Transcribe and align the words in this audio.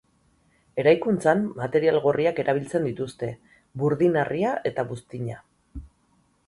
Eraikuntzan 0.83 1.43
material 1.59 1.99
gorriak 2.07 2.41
erabiltzen 2.45 2.89
dituzte: 2.89 3.31
burdin-harria 3.83 4.57
eta 4.73 4.89
buztina. 4.95 5.43